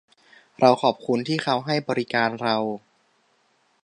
[0.59, 2.57] เราขอบคุณที่เค้าให้บริการเรา